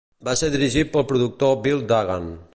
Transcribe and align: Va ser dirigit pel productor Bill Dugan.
Va 0.27 0.33
ser 0.39 0.47
dirigit 0.55 0.91
pel 0.95 1.05
productor 1.13 1.55
Bill 1.67 1.85
Dugan. 1.93 2.31